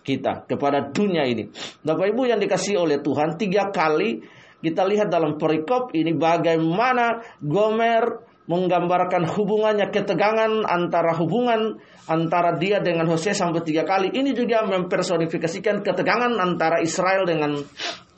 kita 0.00 0.48
kepada 0.48 0.88
dunia 0.88 1.28
ini. 1.28 1.52
Bapak 1.84 2.08
Ibu 2.16 2.24
yang 2.24 2.40
dikasih 2.40 2.80
oleh 2.80 3.04
Tuhan 3.04 3.36
tiga 3.36 3.68
kali 3.68 4.24
kita 4.64 4.84
lihat 4.88 5.12
dalam 5.12 5.36
perikop 5.36 5.92
ini 5.92 6.16
bagaimana 6.16 7.20
Gomer 7.40 8.29
menggambarkan 8.48 9.28
hubungannya 9.28 9.92
ketegangan 9.92 10.64
antara 10.64 11.12
hubungan 11.18 11.76
antara 12.10 12.56
dia 12.58 12.82
dengan 12.82 13.06
Hosea 13.06 13.36
sampai 13.36 13.62
tiga 13.62 13.86
kali. 13.86 14.10
Ini 14.10 14.34
juga 14.34 14.66
mempersonifikasikan 14.66 15.84
ketegangan 15.84 16.34
antara 16.40 16.82
Israel 16.82 17.28
dengan 17.28 17.60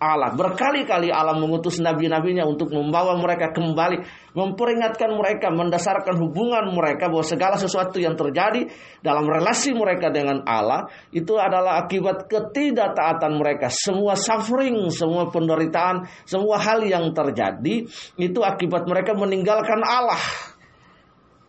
Allah. 0.02 0.34
Berkali-kali 0.34 1.14
Allah 1.14 1.38
mengutus 1.38 1.78
nabi-nabinya 1.78 2.42
untuk 2.42 2.74
membawa 2.74 3.14
mereka 3.22 3.54
kembali, 3.54 4.02
memperingatkan 4.34 5.14
mereka, 5.14 5.54
mendasarkan 5.54 6.18
hubungan 6.18 6.74
mereka 6.74 7.06
bahwa 7.06 7.22
segala 7.22 7.54
sesuatu 7.54 8.02
yang 8.02 8.18
terjadi 8.18 8.66
dalam 8.98 9.22
relasi 9.30 9.70
mereka 9.70 10.10
dengan 10.10 10.42
Allah 10.42 10.90
itu 11.14 11.38
adalah 11.38 11.86
akibat 11.86 12.26
ketidaktaatan 12.26 13.38
mereka. 13.38 13.70
Semua 13.70 14.18
suffering, 14.18 14.90
semua 14.90 15.30
penderitaan, 15.30 16.10
semua 16.26 16.58
hal 16.58 16.82
yang 16.82 17.14
terjadi 17.14 17.86
itu 18.18 18.40
akibat 18.42 18.90
mereka 18.90 19.14
meninggalkan 19.14 19.78
Allah 19.86 20.51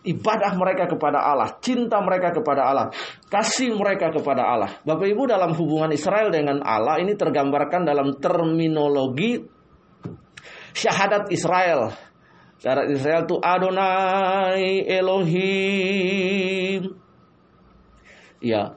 ibadah 0.03 0.51
mereka 0.59 0.85
kepada 0.91 1.23
Allah, 1.23 1.55
cinta 1.63 2.03
mereka 2.03 2.35
kepada 2.35 2.67
Allah, 2.67 2.85
kasih 3.31 3.73
mereka 3.75 4.11
kepada 4.11 4.43
Allah. 4.43 4.69
Bapak 4.83 5.07
Ibu 5.07 5.23
dalam 5.31 5.55
hubungan 5.55 5.91
Israel 5.95 6.29
dengan 6.29 6.59
Allah 6.61 6.99
ini 6.99 7.15
tergambarkan 7.15 7.87
dalam 7.87 8.19
terminologi 8.19 9.39
syahadat 10.75 11.31
Israel. 11.31 11.95
Syahadat 12.59 12.87
Israel 12.91 13.21
itu 13.27 13.35
Adonai 13.39 14.87
Elohim. 14.87 16.81
Ya, 18.43 18.75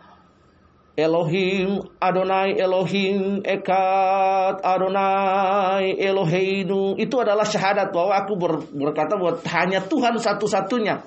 Elohim, 0.96 1.84
Adonai 2.00 2.56
Elohim, 2.56 3.44
Ekat, 3.44 4.64
Adonai 4.64 5.92
Eloheinu. 6.00 6.96
Itu 6.96 7.20
adalah 7.20 7.44
syahadat 7.44 7.92
bahwa 7.92 8.16
aku 8.16 8.32
berkata 8.72 9.20
bahwa 9.20 9.36
hanya 9.44 9.84
Tuhan 9.84 10.16
satu-satunya 10.16 11.04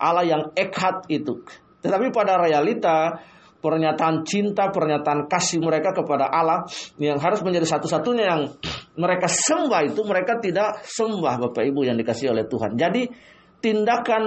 Allah 0.00 0.24
yang 0.24 0.42
ekhat 0.56 1.04
itu. 1.12 1.44
Tetapi 1.84 2.08
pada 2.16 2.40
realita 2.40 3.20
pernyataan 3.60 4.24
cinta, 4.24 4.72
pernyataan 4.72 5.28
kasih 5.28 5.60
mereka 5.60 5.92
kepada 5.92 6.32
Allah 6.32 6.64
yang 6.96 7.20
harus 7.20 7.44
menjadi 7.44 7.76
satu-satunya 7.76 8.24
yang 8.24 8.42
mereka 8.96 9.28
sembah 9.28 9.84
itu 9.84 10.00
mereka 10.00 10.40
tidak 10.40 10.80
sembah 10.80 11.44
Bapak 11.44 11.60
Ibu 11.60 11.84
yang 11.84 12.00
dikasih 12.00 12.32
oleh 12.32 12.48
Tuhan. 12.48 12.80
Jadi 12.80 13.04
tindakan 13.60 14.24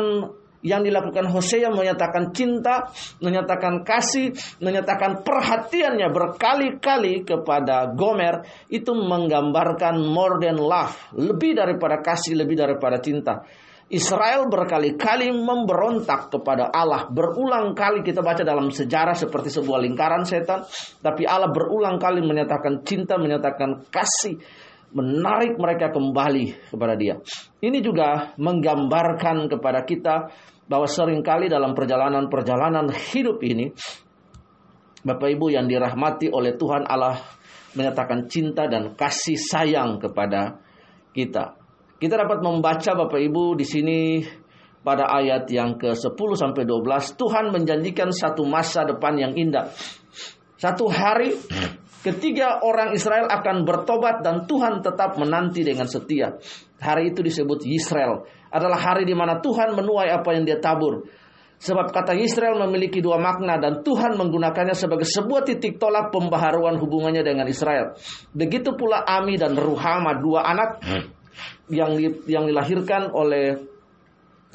yang 0.59 0.83
dilakukan 0.83 1.31
Hosea 1.31 1.71
menyatakan 1.71 2.35
cinta, 2.35 2.91
menyatakan 3.23 3.87
kasih, 3.87 4.35
menyatakan 4.59 5.23
perhatiannya 5.23 6.11
berkali-kali 6.11 7.23
kepada 7.23 7.95
Gomer 7.95 8.43
itu 8.67 8.91
menggambarkan 8.91 10.03
more 10.03 10.39
than 10.43 10.59
love, 10.59 11.15
lebih 11.15 11.55
daripada 11.55 12.03
kasih, 12.03 12.35
lebih 12.35 12.59
daripada 12.59 12.99
cinta. 12.99 13.43
Israel 13.89 14.45
berkali-kali 14.45 15.33
memberontak 15.33 16.29
kepada 16.29 16.69
Allah. 16.69 17.09
Berulang 17.09 17.73
kali 17.73 18.05
kita 18.05 18.21
baca 18.21 18.45
dalam 18.45 18.69
sejarah 18.69 19.17
seperti 19.17 19.49
sebuah 19.49 19.81
lingkaran 19.81 20.29
setan. 20.29 20.61
Tapi 21.01 21.25
Allah 21.25 21.49
berulang 21.49 21.97
kali 21.97 22.21
menyatakan 22.21 22.85
cinta, 22.85 23.17
menyatakan 23.17 23.89
kasih. 23.89 24.37
Menarik 24.89 25.55
mereka 25.61 25.93
kembali 25.93 26.73
kepada 26.73 26.97
dia. 26.97 27.21
Ini 27.61 27.77
juga 27.79 28.33
menggambarkan 28.41 29.45
kepada 29.45 29.85
kita 29.85 30.33
bahwa 30.65 30.89
sering 30.89 31.21
kali 31.21 31.45
dalam 31.49 31.77
perjalanan-perjalanan 31.77 32.89
hidup 32.93 33.41
ini. 33.45 33.69
Bapak 34.99 35.29
Ibu 35.31 35.53
yang 35.53 35.69
dirahmati 35.69 36.27
oleh 36.33 36.59
Tuhan 36.59 36.83
Allah 36.89 37.21
menyatakan 37.77 38.27
cinta 38.27 38.65
dan 38.65 38.97
kasih 38.97 39.37
sayang 39.37 40.01
kepada 40.01 40.59
kita. 41.13 41.55
Kita 41.99 42.15
dapat 42.15 42.39
membaca 42.41 42.91
Bapak 42.95 43.19
Ibu 43.19 43.55
di 43.59 43.65
sini 43.67 43.99
pada 44.79 45.11
ayat 45.11 45.45
yang 45.51 45.75
ke-10 45.75 46.29
sampai 46.39 46.63
12 46.63 47.19
Tuhan 47.19 47.51
menjanjikan 47.51 48.09
satu 48.09 48.47
masa 48.47 48.87
depan 48.87 49.19
yang 49.19 49.33
indah. 49.35 49.69
Satu 50.59 50.91
hari 50.91 51.35
ketiga 52.01 52.63
orang 52.63 52.95
Israel 52.95 53.27
akan 53.27 53.67
bertobat 53.67 54.23
dan 54.23 54.47
Tuhan 54.47 54.83
tetap 54.83 55.19
menanti 55.19 55.63
dengan 55.63 55.85
setia. 55.85 56.35
Hari 56.79 57.11
itu 57.11 57.19
disebut 57.23 57.63
Israel. 57.67 58.23
Adalah 58.49 58.79
hari 58.79 59.05
di 59.05 59.13
mana 59.13 59.37
Tuhan 59.43 59.77
menuai 59.77 60.09
apa 60.09 60.29
yang 60.33 60.47
dia 60.47 60.57
tabur. 60.57 61.05
Sebab 61.59 61.91
kata 61.91 62.15
Israel 62.15 62.55
memiliki 62.55 63.03
dua 63.03 63.19
makna 63.19 63.59
dan 63.59 63.83
Tuhan 63.83 64.15
menggunakannya 64.15 64.71
sebagai 64.71 65.03
sebuah 65.03 65.43
titik 65.43 65.75
tolak 65.75 66.07
pembaharuan 66.07 66.79
hubungannya 66.79 67.19
dengan 67.19 67.51
Israel. 67.51 67.99
Begitu 68.31 68.79
pula 68.79 69.03
Ami 69.03 69.35
dan 69.35 69.59
Ruhama, 69.59 70.15
dua 70.23 70.47
anak 70.47 70.79
yang 71.67 71.99
di, 71.99 72.07
yang 72.31 72.47
dilahirkan 72.47 73.11
oleh 73.11 73.59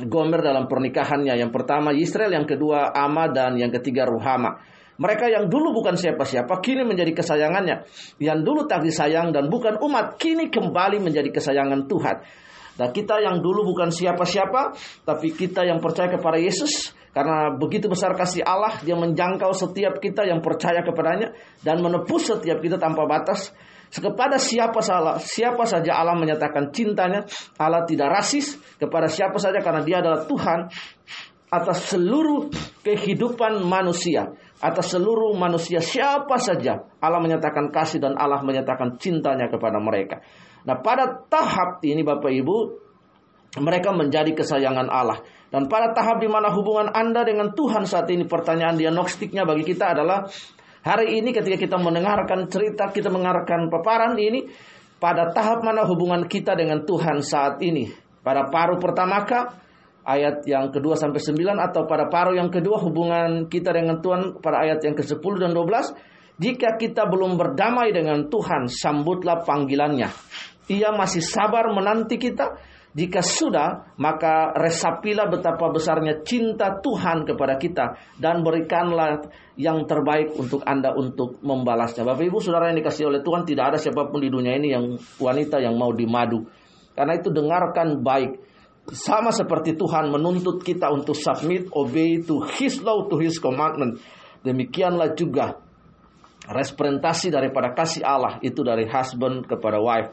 Gomer 0.01 0.41
dalam 0.41 0.65
pernikahannya. 0.65 1.37
Yang 1.39 1.53
pertama 1.53 1.93
Israel, 1.93 2.33
yang 2.33 2.49
kedua 2.49 2.91
Ama 2.97 3.29
dan 3.31 3.61
yang 3.61 3.69
ketiga 3.69 4.09
Ruhama. 4.09 4.59
Mereka 4.95 5.27
yang 5.27 5.51
dulu 5.51 5.75
bukan 5.75 5.99
siapa-siapa 5.99 6.63
kini 6.63 6.87
menjadi 6.87 7.11
kesayangannya. 7.11 7.83
Yang 8.23 8.39
dulu 8.47 8.61
tak 8.71 8.87
disayang 8.87 9.35
dan 9.35 9.51
bukan 9.51 9.83
umat 9.83 10.21
kini 10.23 10.51
kembali 10.51 11.03
menjadi 11.03 11.35
kesayangan 11.35 11.91
Tuhan. 11.91 12.17
Dan 12.75 12.91
kita 12.91 13.23
yang 13.23 13.39
dulu 13.39 13.71
bukan 13.71 13.95
siapa-siapa, 13.95 14.75
tapi 15.07 15.31
kita 15.31 15.63
yang 15.63 15.79
percaya 15.79 16.11
kepada 16.11 16.43
Yesus, 16.43 16.91
karena 17.15 17.55
begitu 17.55 17.87
besar 17.87 18.19
kasih 18.19 18.43
Allah, 18.43 18.83
Dia 18.83 18.99
menjangkau 18.99 19.55
setiap 19.55 20.03
kita 20.03 20.27
yang 20.27 20.43
percaya 20.43 20.83
kepadanya 20.83 21.31
dan 21.63 21.79
menepus 21.79 22.35
setiap 22.35 22.59
kita 22.59 22.75
tanpa 22.75 23.07
batas. 23.07 23.55
Kepada 23.95 24.43
siapa 24.43 24.83
salah, 24.83 25.23
siapa 25.23 25.63
saja 25.71 25.95
Allah 25.95 26.19
menyatakan 26.19 26.75
cintanya, 26.75 27.23
Allah 27.63 27.87
tidak 27.87 28.11
rasis 28.11 28.59
kepada 28.75 29.07
siapa 29.07 29.39
saja 29.39 29.63
karena 29.63 29.87
Dia 29.87 30.03
adalah 30.03 30.27
Tuhan 30.27 30.67
atas 31.55 31.95
seluruh 31.95 32.51
kehidupan 32.83 33.63
manusia, 33.63 34.35
atas 34.63 34.95
seluruh 34.95 35.35
manusia 35.35 35.83
siapa 35.83 36.39
saja 36.39 36.87
Allah 37.03 37.21
menyatakan 37.21 37.75
kasih 37.75 37.99
dan 37.99 38.15
Allah 38.15 38.43
menyatakan 38.43 39.01
cintanya 39.01 39.51
kepada 39.51 39.83
mereka. 39.83 40.23
Nah, 40.65 40.81
pada 40.81 41.27
tahap 41.29 41.83
ini 41.85 42.01
Bapak 42.01 42.33
Ibu, 42.33 42.57
mereka 43.61 43.93
menjadi 43.93 44.33
kesayangan 44.33 44.89
Allah. 44.89 45.21
Dan 45.53 45.71
pada 45.71 45.93
tahap 45.95 46.19
di 46.19 46.27
mana 46.27 46.51
hubungan 46.51 46.91
Anda 46.91 47.23
dengan 47.23 47.53
Tuhan 47.53 47.87
saat 47.87 48.11
ini 48.11 48.25
pertanyaan 48.27 48.75
diagnostiknya 48.75 49.47
bagi 49.47 49.63
kita 49.63 49.95
adalah 49.95 50.27
Hari 50.85 51.17
ini 51.17 51.33
ketika 51.33 51.57
kita 51.57 51.77
mendengarkan 51.81 52.45
cerita, 52.53 52.93
kita 52.93 53.09
mendengarkan 53.09 53.73
paparan 53.73 54.21
ini, 54.21 54.45
pada 55.01 55.33
tahap 55.33 55.65
mana 55.65 55.89
hubungan 55.89 56.29
kita 56.29 56.53
dengan 56.53 56.85
Tuhan 56.85 57.25
saat 57.25 57.57
ini? 57.65 57.89
Pada 58.21 58.53
paruh 58.53 58.77
pertamakah? 58.77 59.65
Ayat 60.05 60.45
yang 60.45 60.69
kedua 60.69 61.01
sampai 61.01 61.17
sembilan 61.17 61.57
atau 61.65 61.89
pada 61.89 62.13
paruh 62.13 62.37
yang 62.37 62.53
kedua 62.53 62.77
hubungan 62.85 63.49
kita 63.49 63.73
dengan 63.73 64.05
Tuhan 64.05 64.37
pada 64.45 64.61
ayat 64.61 64.85
yang 64.85 64.93
ke-10 64.93 65.33
dan 65.41 65.57
12? 65.57 66.37
Jika 66.37 66.77
kita 66.77 67.09
belum 67.09 67.41
berdamai 67.41 67.95
dengan 67.95 68.29
Tuhan, 68.29 68.69
sambutlah 68.69 69.47
panggilannya. 69.49 70.09
Ia 70.69 70.93
masih 70.93 71.25
sabar 71.25 71.73
menanti 71.73 72.21
kita 72.21 72.53
jika 72.95 73.27
sudah, 73.27 73.91
maka 73.99 74.55
resapilah 74.55 75.27
betapa 75.27 75.67
besarnya 75.67 76.23
cinta 76.23 76.79
Tuhan 76.79 77.27
kepada 77.27 77.59
kita 77.59 77.99
dan 78.23 78.47
berikanlah 78.47 79.19
yang 79.59 79.83
terbaik 79.83 80.31
untuk 80.39 80.63
Anda 80.63 80.95
untuk 80.95 81.43
membalasnya. 81.43 82.07
Bapak 82.07 82.23
Ibu 82.23 82.39
Saudara 82.39 82.71
yang 82.71 82.79
dikasih 82.79 83.11
oleh 83.11 83.19
Tuhan, 83.27 83.43
tidak 83.43 83.75
ada 83.75 83.79
siapa 83.83 84.07
pun 84.07 84.23
di 84.23 84.31
dunia 84.31 84.55
ini 84.55 84.71
yang 84.71 84.95
wanita 85.19 85.59
yang 85.59 85.75
mau 85.75 85.91
dimadu. 85.91 86.47
Karena 86.95 87.19
itu 87.19 87.35
dengarkan 87.35 87.99
baik. 87.99 88.54
Sama 88.93 89.33
seperti 89.33 89.79
Tuhan 89.81 90.13
menuntut 90.13 90.61
kita 90.61 90.93
untuk 90.93 91.17
submit, 91.17 91.73
obey 91.73 92.21
to 92.21 92.45
His 92.45 92.85
law, 92.85 93.09
to 93.09 93.17
His 93.17 93.41
commandment. 93.41 93.97
Demikianlah 94.45 95.17
juga 95.17 95.65
Representasi 96.45 97.33
daripada 97.33 97.73
kasih 97.73 98.05
Allah 98.05 98.37
itu 98.45 98.61
dari 98.61 98.85
husband 98.85 99.49
kepada 99.49 99.81
wife. 99.81 100.13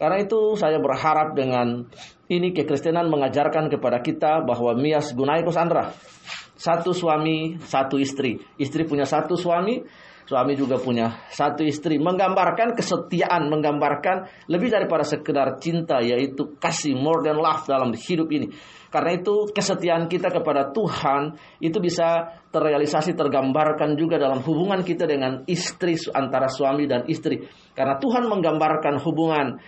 Karena 0.00 0.16
itu 0.24 0.56
saya 0.56 0.80
berharap 0.80 1.36
dengan 1.36 1.84
ini 2.32 2.56
kekristenan 2.56 3.12
mengajarkan 3.12 3.68
kepada 3.68 4.00
kita 4.00 4.40
bahwa 4.48 4.72
mias 4.72 5.12
gunaikos 5.12 5.60
andra. 5.60 5.92
Satu 6.56 6.96
suami, 6.96 7.60
satu 7.60 8.00
istri. 8.00 8.40
Istri 8.56 8.88
punya 8.88 9.04
satu 9.04 9.36
suami, 9.36 9.84
suami 10.28 10.52
juga 10.52 10.76
punya 10.76 11.24
satu 11.32 11.64
istri. 11.64 11.96
Menggambarkan 11.96 12.76
kesetiaan, 12.76 13.48
menggambarkan 13.48 14.46
lebih 14.52 14.68
daripada 14.68 15.00
sekedar 15.00 15.56
cinta, 15.56 16.04
yaitu 16.04 16.60
kasih 16.60 16.92
more 16.92 17.24
than 17.24 17.40
love 17.40 17.64
dalam 17.64 17.96
hidup 17.96 18.28
ini. 18.28 18.52
Karena 18.92 19.16
itu 19.16 19.48
kesetiaan 19.52 20.08
kita 20.08 20.28
kepada 20.28 20.68
Tuhan 20.72 21.36
itu 21.60 21.76
bisa 21.80 22.40
terrealisasi 22.52 23.16
tergambarkan 23.16 23.96
juga 23.96 24.16
dalam 24.16 24.40
hubungan 24.44 24.80
kita 24.84 25.08
dengan 25.08 25.44
istri 25.48 25.96
antara 26.12 26.48
suami 26.48 26.84
dan 26.84 27.08
istri. 27.08 27.48
Karena 27.72 27.96
Tuhan 27.96 28.28
menggambarkan 28.28 29.00
hubungan 29.04 29.60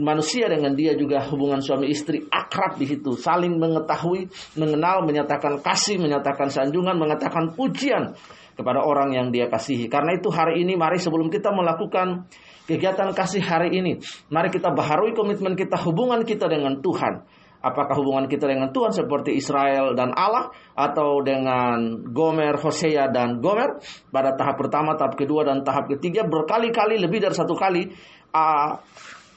manusia 0.00 0.46
dengan 0.46 0.78
dia 0.78 0.94
juga 0.94 1.26
hubungan 1.26 1.58
suami 1.58 1.90
istri 1.90 2.22
akrab 2.30 2.78
di 2.78 2.86
situ, 2.86 3.18
saling 3.18 3.58
mengetahui, 3.58 4.30
mengenal, 4.54 5.02
menyatakan 5.02 5.58
kasih, 5.58 5.98
menyatakan 5.98 6.46
sanjungan, 6.46 6.94
mengatakan 6.94 7.50
pujian 7.50 8.14
kepada 8.54 8.80
orang 8.86 9.12
yang 9.12 9.28
dia 9.34 9.50
kasihi. 9.50 9.90
Karena 9.90 10.14
itu 10.14 10.30
hari 10.30 10.62
ini 10.62 10.78
mari 10.78 11.02
sebelum 11.02 11.28
kita 11.28 11.50
melakukan 11.50 12.30
kegiatan 12.70 13.10
kasih 13.10 13.42
hari 13.42 13.74
ini, 13.74 13.98
mari 14.30 14.54
kita 14.54 14.70
baharui 14.70 15.12
komitmen 15.18 15.58
kita, 15.58 15.74
hubungan 15.82 16.22
kita 16.22 16.46
dengan 16.46 16.78
Tuhan. 16.78 17.26
Apakah 17.56 17.98
hubungan 17.98 18.30
kita 18.30 18.46
dengan 18.46 18.70
Tuhan 18.70 18.94
seperti 18.94 19.34
Israel 19.34 19.98
dan 19.98 20.14
Allah 20.14 20.54
atau 20.78 21.18
dengan 21.18 21.98
Gomer, 22.14 22.54
Hosea 22.62 23.10
dan 23.10 23.42
Gomer 23.42 23.82
pada 24.14 24.38
tahap 24.38 24.62
pertama, 24.62 24.94
tahap 24.94 25.18
kedua 25.18 25.42
dan 25.42 25.66
tahap 25.66 25.90
ketiga 25.90 26.22
berkali-kali 26.30 27.02
lebih 27.02 27.26
dari 27.26 27.34
satu 27.34 27.58
kali 27.58 27.90
uh, 28.30 28.70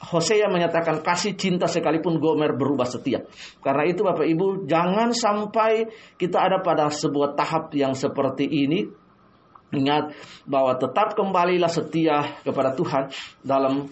Hosea 0.00 0.48
menyatakan 0.48 1.04
kasih 1.04 1.36
cinta 1.36 1.68
sekalipun 1.68 2.16
Gomer 2.16 2.56
berubah 2.56 2.88
setia. 2.88 3.20
Karena 3.60 3.84
itu 3.84 4.00
Bapak 4.00 4.24
Ibu 4.24 4.64
jangan 4.64 5.12
sampai 5.12 5.84
kita 6.16 6.40
ada 6.40 6.64
pada 6.64 6.88
sebuah 6.88 7.36
tahap 7.36 7.68
yang 7.76 7.92
seperti 7.92 8.48
ini 8.48 8.88
Ingat 9.70 10.18
bahwa 10.50 10.74
tetap 10.74 11.14
kembalilah 11.14 11.70
setia 11.70 12.42
kepada 12.42 12.74
Tuhan 12.74 13.06
dalam 13.46 13.86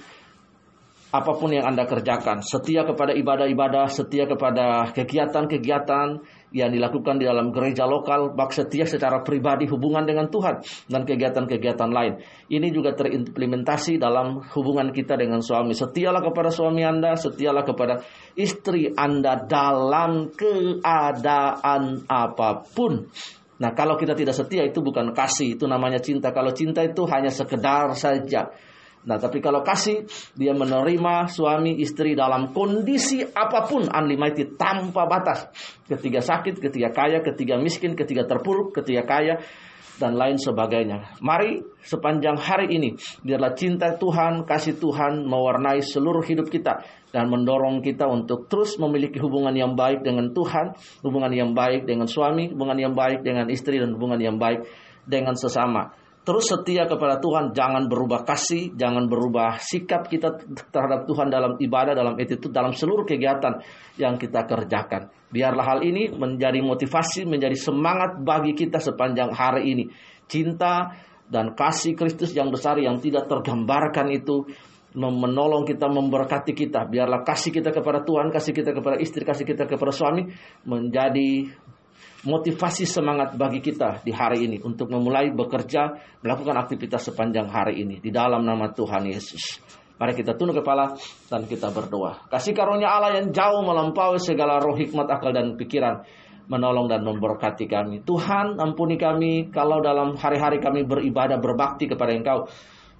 apa 1.09 1.33
pun 1.39 1.55
yang 1.55 1.65
Anda 1.65 1.89
kerjakan, 1.89 2.45
setia 2.45 2.85
kepada 2.85 3.15
ibadah-ibadah, 3.17 3.89
setia 3.89 4.29
kepada 4.29 4.91
kegiatan-kegiatan 4.93 6.21
yang 6.53 6.73
dilakukan 6.73 7.21
di 7.21 7.29
dalam 7.29 7.53
gereja 7.53 7.85
lokal, 7.85 8.33
bak 8.33 8.57
setia 8.57 8.89
secara 8.89 9.21
pribadi 9.21 9.69
hubungan 9.69 10.09
dengan 10.09 10.33
Tuhan 10.33 10.65
dan 10.89 11.05
kegiatan-kegiatan 11.05 11.91
lain. 11.93 12.21
Ini 12.49 12.69
juga 12.73 12.97
terimplementasi 12.97 14.01
dalam 14.01 14.41
hubungan 14.57 14.89
kita 14.93 15.21
dengan 15.21 15.45
suami. 15.45 15.77
Setialah 15.77 16.25
kepada 16.25 16.49
suami 16.49 16.83
Anda, 16.85 17.17
setialah 17.17 17.65
kepada 17.69 18.01
istri 18.33 18.89
Anda 18.97 19.45
dalam 19.45 20.33
keadaan 20.33 22.09
apa 22.09 22.65
pun. 22.73 23.09
Nah, 23.59 23.75
kalau 23.75 23.99
kita 23.99 24.15
tidak 24.15 24.39
setia 24.39 24.63
itu 24.63 24.79
bukan 24.79 25.11
kasih, 25.11 25.59
itu 25.59 25.67
namanya 25.67 25.99
cinta. 25.99 26.31
Kalau 26.31 26.55
cinta 26.55 26.81
itu 26.87 27.03
hanya 27.11 27.29
sekedar 27.29 27.91
saja 27.99 28.55
Nah, 29.07 29.17
tapi 29.17 29.39
kalau 29.39 29.63
kasih, 29.63 30.09
dia 30.35 30.51
menerima 30.57 31.31
suami 31.31 31.79
istri 31.79 32.19
dalam 32.19 32.51
kondisi 32.51 33.23
apa 33.23 33.69
pun 33.69 33.87
unlimited 33.87 34.59
tanpa 34.59 35.07
batas. 35.07 35.47
Ketika 35.87 36.19
sakit, 36.19 36.59
ketika 36.59 36.91
kaya, 36.91 37.23
ketika 37.23 37.55
miskin, 37.61 37.95
ketika 37.95 38.27
terpuruk, 38.27 38.75
ketika 38.75 39.07
kaya, 39.07 39.39
dan 39.99 40.15
lain 40.15 40.39
sebagainya. 40.39 41.19
Mari 41.19 41.59
sepanjang 41.83 42.39
hari 42.39 42.71
ini, 42.71 42.95
biarlah 43.27 43.53
cinta 43.59 43.99
Tuhan, 43.99 44.47
kasih 44.47 44.79
Tuhan 44.79 45.27
mewarnai 45.27 45.83
seluruh 45.83 46.23
hidup 46.23 46.47
kita 46.49 46.87
dan 47.11 47.27
mendorong 47.27 47.83
kita 47.83 48.07
untuk 48.07 48.47
terus 48.47 48.79
memiliki 48.79 49.19
hubungan 49.19 49.53
yang 49.53 49.75
baik 49.75 50.07
dengan 50.07 50.31
Tuhan, 50.31 50.79
hubungan 51.03 51.35
yang 51.35 51.51
baik 51.53 51.85
dengan 51.85 52.07
suami, 52.07 52.55
hubungan 52.55 52.79
yang 52.79 52.95
baik 52.95 53.27
dengan 53.27 53.51
istri, 53.51 53.83
dan 53.83 53.99
hubungan 53.99 54.23
yang 54.23 54.39
baik 54.39 54.65
dengan 55.03 55.35
sesama 55.35 55.91
terus 56.29 56.53
setia 56.53 56.85
kepada 56.85 57.17
Tuhan, 57.25 57.57
jangan 57.57 57.89
berubah 57.89 58.21
kasih, 58.29 58.77
jangan 58.77 59.09
berubah 59.09 59.57
sikap 59.57 60.13
kita 60.13 60.37
terhadap 60.69 61.09
Tuhan 61.09 61.33
dalam 61.33 61.57
ibadah, 61.57 61.97
dalam 61.97 62.21
itu, 62.21 62.37
dalam 62.53 62.77
seluruh 62.77 63.09
kegiatan 63.09 63.65
yang 63.97 64.21
kita 64.21 64.45
kerjakan. 64.45 65.09
Biarlah 65.33 65.65
hal 65.65 65.81
ini 65.89 66.13
menjadi 66.13 66.61
motivasi, 66.61 67.25
menjadi 67.25 67.57
semangat 67.57 68.21
bagi 68.21 68.53
kita 68.53 68.77
sepanjang 68.77 69.33
hari 69.33 69.73
ini. 69.73 69.89
Cinta 70.29 70.93
dan 71.33 71.57
kasih 71.57 71.97
Kristus 71.97 72.37
yang 72.37 72.53
besar 72.53 72.77
yang 72.77 73.01
tidak 73.01 73.25
tergambarkan 73.25 74.13
itu 74.13 74.45
menolong 74.93 75.65
kita, 75.65 75.89
memberkati 75.89 76.53
kita. 76.53 76.85
Biarlah 76.93 77.25
kasih 77.25 77.57
kita 77.57 77.73
kepada 77.73 78.05
Tuhan, 78.05 78.29
kasih 78.29 78.53
kita 78.53 78.77
kepada 78.77 79.01
istri, 79.01 79.25
kasih 79.25 79.49
kita 79.49 79.65
kepada 79.65 79.97
suami 79.97 80.29
menjadi 80.69 81.49
motivasi 82.27 82.85
semangat 82.85 83.39
bagi 83.39 83.63
kita 83.63 84.03
di 84.03 84.11
hari 84.11 84.51
ini 84.51 84.59
untuk 84.61 84.91
memulai 84.91 85.31
bekerja, 85.31 85.95
melakukan 86.25 86.59
aktivitas 86.59 87.09
sepanjang 87.13 87.47
hari 87.47 87.83
ini 87.83 88.03
di 88.03 88.11
dalam 88.11 88.43
nama 88.43 88.71
Tuhan 88.75 89.07
Yesus. 89.07 89.63
Mari 89.99 90.15
kita 90.15 90.39
tunduk 90.39 90.63
kepala 90.63 90.95
dan 91.27 91.47
kita 91.51 91.75
berdoa. 91.75 92.31
Kasih 92.31 92.55
karunia 92.55 92.87
Allah 92.87 93.19
yang 93.19 93.35
jauh 93.35 93.67
melampaui 93.67 94.23
segala 94.23 94.63
roh 94.63 94.79
hikmat, 94.79 95.11
akal 95.11 95.35
dan 95.35 95.59
pikiran 95.59 96.07
menolong 96.49 96.89
dan 96.89 97.05
memberkati 97.05 97.69
kami. 97.69 98.03
Tuhan 98.03 98.57
ampuni 98.57 98.97
kami 98.97 99.53
kalau 99.53 99.85
dalam 99.85 100.17
hari-hari 100.17 100.59
kami 100.59 100.83
beribadah 100.89 101.37
berbakti 101.39 101.87
kepada 101.87 102.15
Engkau. 102.17 102.49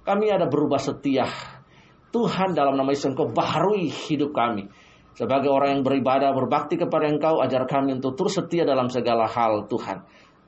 Kami 0.05 0.25
ada 0.29 0.45
berubah 0.45 0.77
setia. 0.77 1.25
Tuhan 2.09 2.53
dalam 2.53 2.77
nama 2.77 2.93
Yesus 2.93 3.09
Engkau 3.09 3.29
baharui 3.31 3.89
hidup 3.89 4.31
kami. 4.31 4.69
Sebagai 5.17 5.51
orang 5.51 5.79
yang 5.79 5.83
beribadah, 5.83 6.31
berbakti 6.31 6.79
kepada 6.79 7.09
Engkau, 7.09 7.43
ajar 7.43 7.65
kami 7.65 7.97
untuk 7.97 8.15
terus 8.15 8.39
setia 8.39 8.63
dalam 8.63 8.87
segala 8.87 9.27
hal 9.27 9.67
Tuhan. 9.67 10.05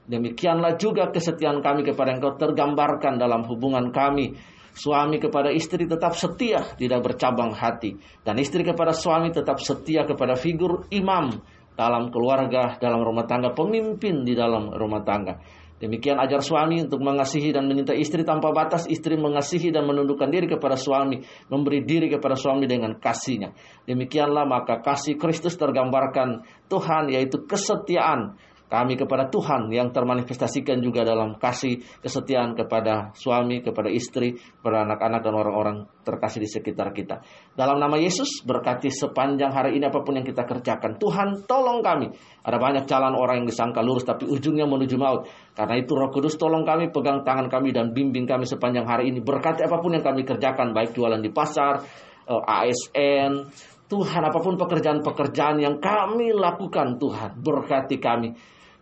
Demikianlah 0.08 0.76
juga 0.76 1.08
kesetiaan 1.14 1.62
kami 1.62 1.86
kepada 1.86 2.16
Engkau 2.16 2.36
tergambarkan 2.36 3.22
dalam 3.22 3.46
hubungan 3.48 3.94
kami. 3.94 4.34
Suami 4.72 5.20
kepada 5.20 5.52
istri 5.52 5.84
tetap 5.84 6.16
setia, 6.16 6.64
tidak 6.80 7.04
bercabang 7.04 7.52
hati. 7.52 8.00
Dan 8.24 8.40
istri 8.40 8.64
kepada 8.64 8.96
suami 8.96 9.28
tetap 9.28 9.60
setia 9.60 10.08
kepada 10.08 10.40
figur 10.40 10.88
imam 10.96 11.28
dalam 11.76 12.08
keluarga, 12.08 12.80
dalam 12.80 13.04
rumah 13.04 13.28
tangga, 13.28 13.52
pemimpin 13.52 14.24
di 14.24 14.32
dalam 14.32 14.72
rumah 14.72 15.04
tangga. 15.04 15.40
Demikian 15.82 16.22
ajar 16.22 16.46
suami 16.46 16.86
untuk 16.86 17.02
mengasihi 17.02 17.50
dan 17.50 17.66
menyintai 17.66 17.98
istri 17.98 18.22
tanpa 18.22 18.54
batas, 18.54 18.86
istri 18.86 19.18
mengasihi 19.18 19.74
dan 19.74 19.90
menundukkan 19.90 20.30
diri 20.30 20.46
kepada 20.46 20.78
suami, 20.78 21.26
memberi 21.50 21.82
diri 21.82 22.06
kepada 22.06 22.38
suami 22.38 22.70
dengan 22.70 23.02
kasihnya. 23.02 23.58
Demikianlah 23.90 24.46
maka 24.46 24.78
kasih 24.86 25.18
Kristus 25.18 25.58
tergambarkan 25.58 26.46
Tuhan 26.70 27.10
yaitu 27.10 27.42
kesetiaan 27.50 28.38
kami 28.72 28.96
kepada 28.96 29.28
Tuhan 29.28 29.68
yang 29.68 29.92
termanifestasikan 29.92 30.80
juga 30.80 31.04
dalam 31.04 31.36
kasih 31.36 31.84
kesetiaan 32.00 32.56
kepada 32.56 33.12
suami, 33.12 33.60
kepada 33.60 33.92
istri, 33.92 34.40
kepada 34.40 34.88
anak-anak 34.88 35.20
dan 35.28 35.34
orang-orang 35.36 35.78
terkasih 36.08 36.40
di 36.40 36.48
sekitar 36.48 36.96
kita. 36.96 37.20
Dalam 37.52 37.84
nama 37.84 38.00
Yesus 38.00 38.48
berkati 38.48 38.88
sepanjang 38.88 39.52
hari 39.52 39.76
ini 39.76 39.92
apa 39.92 40.00
pun 40.00 40.16
yang 40.16 40.24
kita 40.24 40.48
kerjakan. 40.48 40.96
Tuhan 40.96 41.44
tolong 41.44 41.84
kami. 41.84 42.16
Ada 42.48 42.56
banyak 42.56 42.88
jalan 42.88 43.12
orang 43.12 43.44
yang 43.44 43.48
disangka 43.52 43.84
lurus 43.84 44.08
tapi 44.08 44.24
ujungnya 44.24 44.64
menuju 44.64 44.96
maut. 44.96 45.28
Karena 45.52 45.76
itu 45.76 45.92
Roh 45.92 46.08
Kudus 46.08 46.40
tolong 46.40 46.64
kami, 46.64 46.96
pegang 46.96 47.28
tangan 47.28 47.52
kami 47.52 47.76
dan 47.76 47.92
bimbing 47.92 48.24
kami 48.24 48.48
sepanjang 48.48 48.88
hari 48.88 49.12
ini. 49.12 49.20
Berkati 49.20 49.68
apa 49.68 49.84
pun 49.84 50.00
yang 50.00 50.06
kami 50.08 50.24
kerjakan 50.24 50.72
baik 50.72 50.96
jualan 50.96 51.20
di 51.20 51.28
pasar, 51.28 51.84
eh, 52.24 52.44
ASN, 52.56 53.52
Tuhan 53.92 54.24
apa 54.24 54.40
pun 54.40 54.56
pekerjaan-pekerjaan 54.56 55.60
yang 55.60 55.76
kami 55.84 56.32
lakukan 56.32 56.96
Tuhan 56.96 57.44
berkati 57.44 58.00
kami 58.00 58.32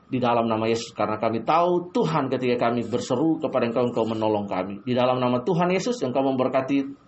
di 0.09 0.17
dalam 0.17 0.49
nama 0.49 0.65
Yesus. 0.65 0.91
Karena 0.91 1.21
kami 1.21 1.45
tahu 1.45 1.93
Tuhan 1.93 2.27
ketika 2.33 2.67
kami 2.67 2.83
berseru 2.89 3.37
kepada 3.37 3.69
Engkau 3.69 3.85
Engkau 3.87 4.03
menolong 4.09 4.49
kami. 4.49 4.81
Di 4.81 4.97
dalam 4.97 5.21
nama 5.21 5.45
Tuhan 5.45 5.69
Yesus 5.69 6.01
Engkau 6.01 6.25
memberkati 6.25 7.07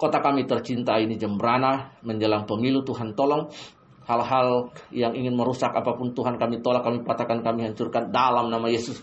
kota 0.00 0.18
kami 0.24 0.48
tercinta 0.48 0.96
ini 0.96 1.20
Jembrana 1.20 2.00
menjelang 2.02 2.48
pemilu 2.48 2.82
Tuhan 2.82 3.12
tolong. 3.12 3.52
Hal-hal 4.06 4.70
yang 4.94 5.18
ingin 5.18 5.34
merusak 5.34 5.74
apa 5.74 5.98
pun 5.98 6.14
Tuhan 6.14 6.38
kami 6.38 6.62
tolak 6.62 6.86
kami 6.86 7.02
patahkan 7.02 7.42
kami 7.42 7.66
hancurkan 7.66 8.08
dalam 8.14 8.48
nama 8.48 8.70
Yesus. 8.70 9.02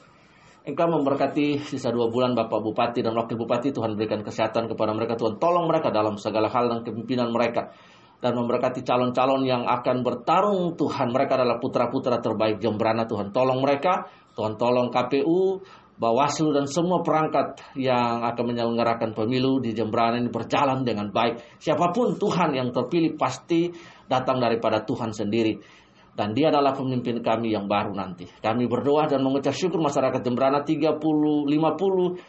Engkau 0.64 0.88
memberkati 0.88 1.60
sisa 1.60 1.92
dua 1.92 2.08
bulan 2.08 2.32
Bapak 2.32 2.64
Bupati 2.64 3.04
dan 3.04 3.12
Wakil 3.20 3.36
Bupati. 3.36 3.76
Tuhan 3.76 4.00
berikan 4.00 4.24
kesehatan 4.24 4.72
kepada 4.72 4.96
mereka. 4.96 5.20
Tuhan 5.20 5.36
tolong 5.36 5.68
mereka 5.68 5.92
dalam 5.92 6.16
segala 6.16 6.48
hal 6.48 6.72
dan 6.72 6.80
kepimpinan 6.88 7.36
mereka 7.36 7.76
dan 8.24 8.40
memberkati 8.40 8.88
calon-calon 8.88 9.44
yang 9.44 9.68
akan 9.68 10.00
bertarung 10.00 10.80
Tuhan. 10.80 11.12
Mereka 11.12 11.36
adalah 11.36 11.60
putra-putra 11.60 12.24
terbaik 12.24 12.64
Jembrana 12.64 13.04
Tuhan. 13.04 13.36
Tolong 13.36 13.60
mereka, 13.60 14.08
Tuhan 14.32 14.56
tolong 14.56 14.88
KPU, 14.88 15.60
Bawaslu 15.94 16.56
dan 16.56 16.66
semua 16.66 17.06
perangkat 17.06 17.60
yang 17.78 18.26
akan 18.26 18.56
menyelenggarakan 18.56 19.14
pemilu 19.14 19.62
di 19.62 19.76
Jembrana 19.76 20.18
ini 20.18 20.32
berjalan 20.32 20.82
dengan 20.82 21.12
baik. 21.12 21.60
Siapa 21.62 21.94
pun 21.94 22.18
Tuhan 22.18 22.56
yang 22.56 22.74
terpilih 22.74 23.14
pasti 23.20 23.70
datang 24.08 24.40
daripada 24.40 24.82
Tuhan 24.82 25.12
sendiri. 25.12 25.84
dan 26.14 26.30
dia 26.38 26.54
adalah 26.54 26.78
pemimpin 26.78 27.26
kami 27.26 27.58
yang 27.58 27.66
baru 27.66 27.90
nanti. 27.98 28.30
Kami 28.30 28.70
berdoa 28.70 29.10
dan 29.10 29.26
mengucap 29.26 29.50
syukur 29.50 29.82
masyarakat 29.82 30.22
Jembrana 30.22 30.62
30, 30.62 31.02
50, 31.02 31.50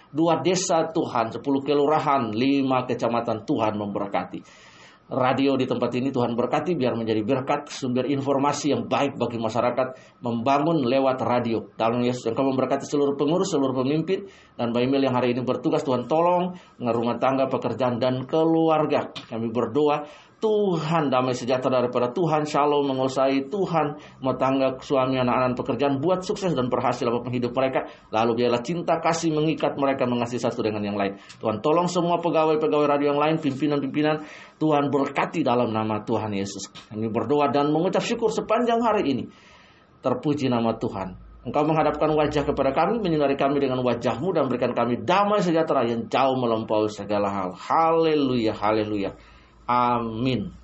dua 0.09 0.41
desa 0.41 0.89
Tuhan, 0.89 1.29
10 1.37 1.45
kelurahan, 1.61 2.33
5 2.33 2.89
kecamatan 2.89 3.45
Tuhan 3.45 3.77
memberkati. 3.77 4.41
Radio 5.05 5.53
di 5.61 5.69
tempat 5.69 5.93
ini 6.01 6.09
Tuhan 6.09 6.33
berkati 6.33 6.73
biar 6.81 6.97
menjadi 6.97 7.21
berkat 7.21 7.69
sumber 7.69 8.09
informasi 8.09 8.73
yang 8.73 8.89
baik 8.89 9.21
bagi 9.21 9.37
masyarakat 9.37 10.19
membangun 10.25 10.81
lewat 10.81 11.21
radio. 11.21 11.61
Dalam 11.77 12.01
Yesus 12.01 12.25
engkau 12.25 12.49
memberkati 12.49 12.89
seluruh 12.89 13.13
pengurus, 13.13 13.53
seluruh 13.53 13.77
pemimpin 13.77 14.25
dan 14.57 14.73
Mbak 14.73 14.81
Emil 14.81 15.05
yang 15.05 15.13
hari 15.13 15.37
ini 15.37 15.45
bertugas 15.45 15.85
Tuhan 15.85 16.09
tolong 16.09 16.57
rumah 16.81 17.21
tangga, 17.21 17.53
pekerjaan 17.53 18.01
dan 18.01 18.25
keluarga. 18.25 19.13
Kami 19.13 19.53
berdoa 19.53 20.09
Tuhan 20.45 21.09
damai 21.09 21.33
sejahtera 21.33 21.81
daripada 21.81 22.13
Tuhan 22.13 22.45
shalom 22.45 22.85
menguasai 22.93 23.49
Tuhan 23.49 23.97
mau 24.21 24.37
tangga 24.37 24.77
suami 24.77 25.17
anak-anak 25.17 25.57
pekerjaan 25.57 26.05
buat 26.05 26.21
sukses 26.21 26.53
dan 26.53 26.69
berhasil 26.69 27.09
apa 27.09 27.25
pun 27.25 27.33
hidup 27.33 27.57
mereka. 27.57 27.89
Lalu 28.13 28.45
biarlah 28.45 28.61
cinta 28.61 29.01
kasih 29.01 29.33
mengikat 29.33 29.73
mereka 29.81 30.05
mengasihi 30.05 30.45
satu 30.45 30.61
dengan 30.61 30.85
yang 30.85 31.01
lain. 31.01 31.17
Tuhan 31.41 31.65
tolong 31.65 31.89
semua 31.89 32.21
pegawai-pegawai 32.21 32.85
radio 32.85 33.17
yang 33.17 33.21
lain 33.25 33.41
pimpinan-pimpinan. 33.41 34.29
Tuhan 34.61 34.93
berkati 34.93 35.41
dalam 35.41 35.73
nama 35.73 36.05
Tuhan 36.05 36.37
Yesus. 36.37 36.69
Kami 36.93 37.09
berdoa 37.09 37.49
dan 37.49 37.73
mengucap 37.73 38.05
syukur 38.05 38.29
sepanjang 38.29 38.85
hari 38.85 39.17
ini. 39.17 39.25
Terpuji 40.05 40.53
nama 40.53 40.77
Tuhan. 40.77 41.17
Engkau 41.49 41.65
menghadapkan 41.65 42.13
wajah 42.13 42.45
kepada 42.45 42.77
kami, 42.77 43.01
menyinari 43.01 43.41
kami 43.41 43.65
dengan 43.65 43.81
wajahmu 43.81 44.37
dan 44.37 44.53
berikan 44.53 44.77
kami 44.77 45.01
damai 45.09 45.41
sejahtera 45.41 45.89
yang 45.89 46.05
jauh 46.13 46.37
melampaui 46.37 46.93
segala 46.93 47.33
hal. 47.33 47.57
Haleluya, 47.57 48.53
haleluya. 48.53 49.17
Amin. 49.69 50.59